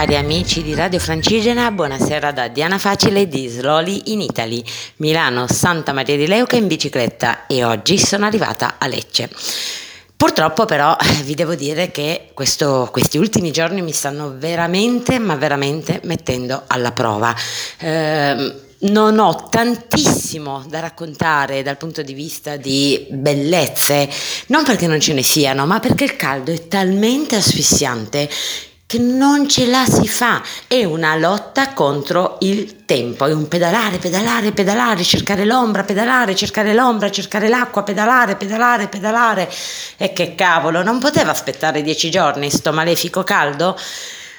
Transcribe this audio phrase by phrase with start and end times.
[0.00, 4.64] Cari amici di Radio Francigena, buonasera da Diana Facile di Slowly in Italy,
[4.96, 9.28] Milano, Santa Maria di Leuca in bicicletta e oggi sono arrivata a Lecce.
[10.16, 16.00] Purtroppo però vi devo dire che questo, questi ultimi giorni mi stanno veramente, ma veramente
[16.04, 17.36] mettendo alla prova.
[17.78, 24.08] Eh, non ho tantissimo da raccontare dal punto di vista di bellezze,
[24.46, 28.30] non perché non ce ne siano, ma perché il caldo è talmente asfissiante
[28.90, 33.98] che non ce la si fa, è una lotta contro il tempo, è un pedalare,
[33.98, 39.48] pedalare, pedalare, cercare l'ombra, pedalare, cercare l'ombra, cercare l'acqua, pedalare, pedalare, pedalare.
[39.96, 43.78] E che cavolo, non poteva aspettare dieci giorni sto malefico caldo?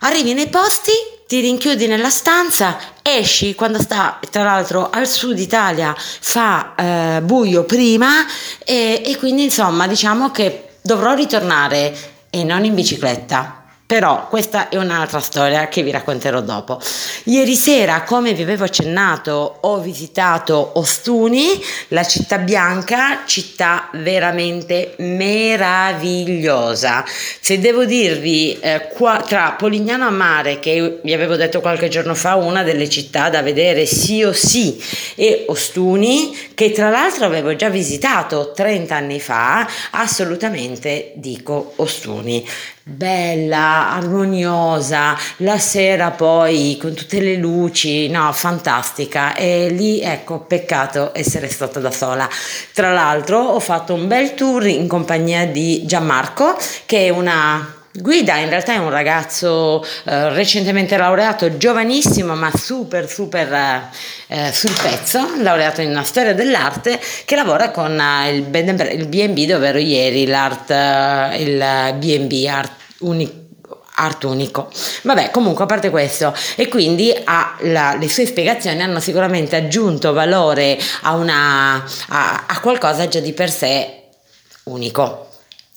[0.00, 0.92] Arrivi nei posti,
[1.26, 7.64] ti rinchiudi nella stanza, esci quando sta, tra l'altro al sud Italia fa eh, buio
[7.64, 8.26] prima
[8.62, 11.96] e, e quindi insomma diciamo che dovrò ritornare
[12.28, 16.80] e non in bicicletta però questa è un'altra storia che vi racconterò dopo.
[17.24, 27.04] Ieri sera, come vi avevo accennato, ho visitato Ostuni, la città bianca, città veramente meravigliosa.
[27.40, 32.14] Se devo dirvi, eh, qua, tra Polignano a Mare, che vi avevo detto qualche giorno
[32.14, 34.82] fa, una delle città da vedere sì o sì,
[35.14, 42.46] e Ostuni, che tra l'altro avevo già visitato 30 anni fa, assolutamente dico Ostuni
[42.86, 49.34] bella, armoniosa, la sera poi con tutte le luci, no, fantastica.
[49.34, 52.28] E lì, ecco, peccato essere stata da sola.
[52.72, 58.38] Tra l'altro ho fatto un bel tour in compagnia di Gianmarco, che è una Guida
[58.38, 63.82] in realtà è un ragazzo eh, recentemente laureato, giovanissimo ma super super eh,
[64.26, 69.78] eh sul pezzo, laureato in storia dell'arte che lavora con eh, il, B&B dove ero
[69.78, 73.42] ieri, l'art, eh, il B&B Art Unico
[73.96, 74.72] art unico.
[75.02, 80.76] Vabbè, comunque a parte questo, e quindi la, le sue spiegazioni hanno sicuramente aggiunto valore
[81.02, 81.74] a, una,
[82.08, 84.02] a, a qualcosa già di per sé
[84.64, 85.28] unico.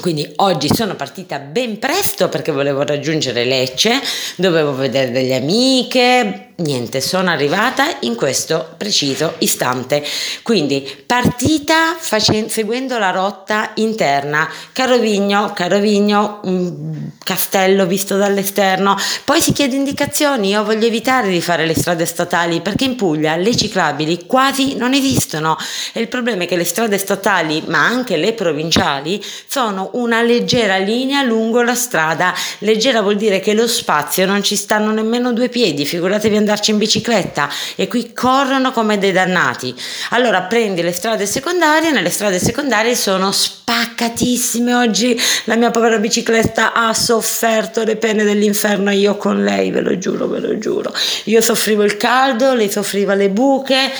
[0.00, 4.00] Quindi oggi sono partita ben presto perché volevo raggiungere Lecce,
[4.36, 10.04] dovevo vedere delle amiche, niente, sono arrivata in questo preciso istante.
[10.42, 19.52] Quindi partita facendo, seguendo la rotta interna, Carovigno, Carovigno, un castello visto dall'esterno, poi si
[19.52, 24.26] chiede indicazioni, io voglio evitare di fare le strade statali perché in Puglia le ciclabili
[24.26, 25.56] quasi non esistono
[25.92, 30.78] e il problema è che le strade statali, ma anche le provinciali, sono una leggera
[30.78, 32.34] linea lungo la strada.
[32.58, 36.70] Leggera vuol dire che lo spazio non ci stanno nemmeno due piedi, figuratevi andare andarci
[36.70, 39.74] in bicicletta e qui corrono come dei dannati.
[40.10, 44.74] Allora prendi le strade secondarie, nelle strade secondarie sono spaccatissime.
[44.74, 49.98] Oggi la mia povera bicicletta ha sofferto le pene dell'inferno, io con lei, ve lo
[49.98, 50.92] giuro, ve lo giuro.
[51.24, 53.92] Io soffrivo il caldo, lei soffriva le buche.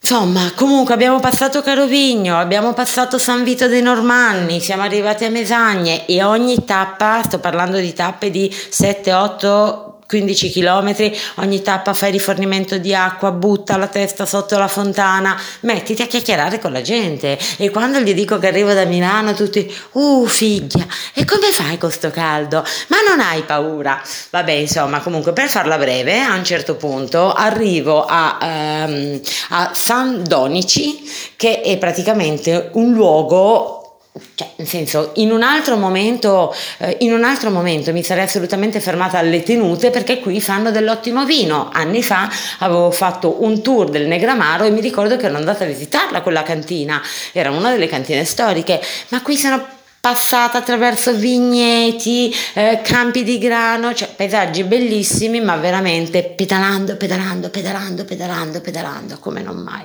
[0.00, 6.06] Insomma, comunque abbiamo passato Carovigno, abbiamo passato San Vito dei Normanni, siamo arrivati a Mesagne
[6.06, 12.78] e ogni tappa, sto parlando di tappe di 7-8 15 km, ogni tappa fai rifornimento
[12.78, 17.68] di acqua, butta la testa sotto la fontana, mettiti a chiacchierare con la gente e
[17.68, 22.10] quando gli dico che arrivo da Milano tutti, uh figlia, e come fai con sto
[22.10, 22.64] caldo?
[22.86, 24.00] Ma non hai paura?
[24.30, 29.20] Vabbè, insomma, comunque per farla breve, a un certo punto arrivo a, um,
[29.50, 33.77] a San Donici, che è praticamente un luogo
[34.34, 38.80] cioè, nel senso, in un altro momento, eh, in un altro momento mi sarei assolutamente
[38.80, 41.70] fermata alle tenute perché qui fanno dell'ottimo vino.
[41.72, 45.66] Anni fa avevo fatto un tour del Negramaro e mi ricordo che ero andata a
[45.66, 47.00] visitarla quella cantina,
[47.32, 49.76] era una delle cantine storiche, ma qui sono
[50.08, 58.04] passata attraverso vigneti, eh, campi di grano, cioè paesaggi bellissimi, ma veramente pedalando, pedalando, pedalando,
[58.06, 59.84] pedalando, pedalando, come non mai.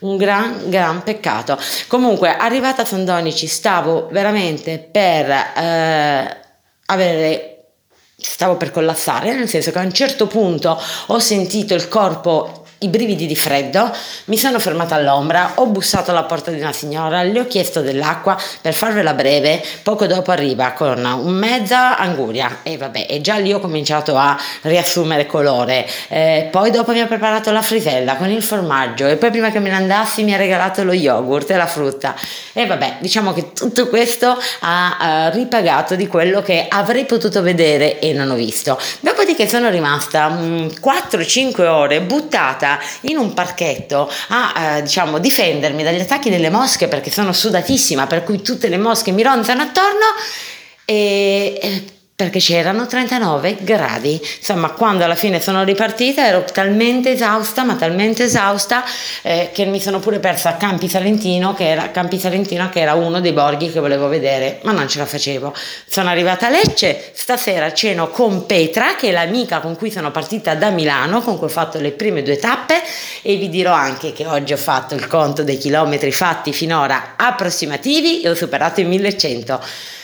[0.00, 1.58] Un gran, gran peccato.
[1.86, 6.36] Comunque, arrivata a San Donici, stavo veramente per eh,
[6.86, 7.46] avere
[8.18, 12.88] stavo per collassare, nel senso che a un certo punto ho sentito il corpo i
[12.88, 13.90] brividi di freddo,
[14.26, 18.38] mi sono fermata all'ombra, ho bussato alla porta di una signora, le ho chiesto dell'acqua,
[18.60, 22.58] per farvela breve, poco dopo arriva con mezza anguria.
[22.62, 27.06] E vabbè, e già lì ho cominciato a riassumere colore, eh, poi dopo mi ha
[27.06, 30.36] preparato la frisella con il formaggio e poi prima che me ne andassi mi ha
[30.36, 32.14] regalato lo yogurt e la frutta.
[32.52, 37.98] E vabbè, diciamo che tutto questo ha uh, ripagato di quello che avrei potuto vedere
[37.98, 38.78] e non ho visto.
[39.00, 42.71] Dopodiché sono rimasta um, 4-5 ore buttata
[43.02, 48.24] in un parchetto a eh, diciamo difendermi dagli attacchi delle mosche perché sono sudatissima, per
[48.24, 50.06] cui tutte le mosche mi ronzano attorno
[50.84, 51.84] e, e
[52.22, 54.20] perché c'erano 39 gradi.
[54.38, 58.84] Insomma, quando alla fine sono ripartita ero talmente esausta, ma talmente esausta
[59.22, 62.94] eh, che mi sono pure persa a Campi Salentino, che era, Campi Salentino, che era
[62.94, 65.52] uno dei borghi che volevo vedere, ma non ce la facevo.
[65.86, 70.54] Sono arrivata a Lecce, stasera ceno con Petra, che è l'amica con cui sono partita
[70.54, 72.80] da Milano, con cui ho fatto le prime due tappe
[73.22, 78.22] e vi dirò anche che oggi ho fatto il conto dei chilometri fatti finora approssimativi
[78.22, 80.00] e ho superato i 1100.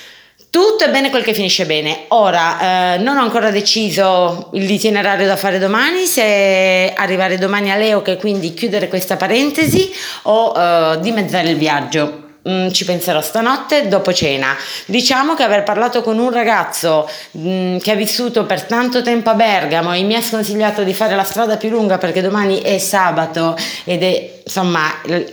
[0.50, 2.05] Tutto è bene quel che finisce bene.
[2.09, 8.00] Ora, eh, non ho ancora deciso l'itinerario da fare domani, se arrivare domani a Leo,
[8.00, 9.93] che quindi chiudere questa parentesi,
[10.23, 12.28] o eh, dimezzare il viaggio.
[12.49, 14.56] Mm, ci penserò stanotte dopo cena.
[14.87, 19.35] Diciamo che aver parlato con un ragazzo mm, che ha vissuto per tanto tempo a
[19.35, 23.56] Bergamo e mi ha sconsigliato di fare la strada più lunga perché domani è sabato
[23.82, 25.25] ed è insomma è,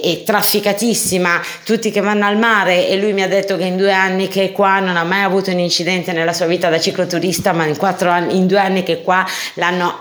[0.00, 3.92] è, trafficatissima, tutti che vanno al mare e lui mi ha detto che in due
[3.92, 7.52] anni che è qua non ha mai avuto un incidente nella sua vita da cicloturista,
[7.52, 9.96] ma in, anni, in due anni che è qua l'hanno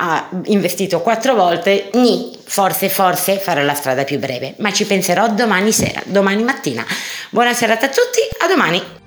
[0.46, 5.72] investito quattro volte, ni, forse forse farò la strada più breve, ma ci penserò domani
[5.72, 6.86] sera, domani mattina.
[7.30, 9.01] Buona serata a tutti, a domani!